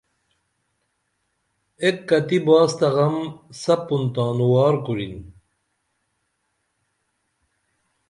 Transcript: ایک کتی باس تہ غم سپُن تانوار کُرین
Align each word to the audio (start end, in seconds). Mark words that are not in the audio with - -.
ایک 1.83 1.97
کتی 2.09 2.37
باس 2.45 2.71
تہ 2.79 2.87
غم 2.95 3.15
سپُن 3.61 4.03
تانوار 4.13 4.75
کُرین 4.85 5.15